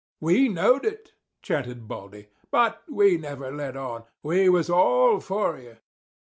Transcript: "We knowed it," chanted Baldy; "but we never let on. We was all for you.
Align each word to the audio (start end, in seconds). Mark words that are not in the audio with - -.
"We 0.19 0.49
knowed 0.49 0.83
it," 0.83 1.13
chanted 1.43 1.87
Baldy; 1.87 2.29
"but 2.49 2.81
we 2.89 3.17
never 3.17 3.51
let 3.53 3.77
on. 3.77 4.05
We 4.23 4.49
was 4.49 4.67
all 4.67 5.19
for 5.19 5.59
you. 5.59 5.77